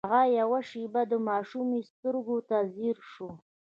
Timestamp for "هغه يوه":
0.05-0.59